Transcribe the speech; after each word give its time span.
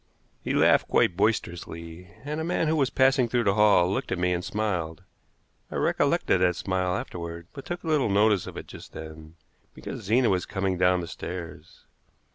He 0.43 0.55
laughed 0.55 0.87
quite 0.87 1.15
boisterously, 1.15 2.07
and 2.23 2.41
a 2.41 2.43
man 2.43 2.67
who 2.67 2.75
was 2.75 2.89
passing 2.89 3.29
through 3.29 3.43
the 3.43 3.53
hall 3.53 3.87
looked 3.87 4.11
at 4.11 4.17
me 4.17 4.33
and 4.33 4.43
smiled. 4.43 5.03
I 5.69 5.75
recollected 5.75 6.41
that 6.41 6.55
smile 6.55 6.97
afterward, 6.97 7.45
but 7.53 7.65
took 7.65 7.83
little 7.83 8.09
notice 8.09 8.47
of 8.47 8.57
it 8.57 8.65
just 8.65 8.93
then, 8.93 9.35
because 9.75 10.01
Zena 10.01 10.31
was 10.31 10.47
coming 10.47 10.75
down 10.79 11.01
the 11.01 11.07
stairs. 11.07 11.85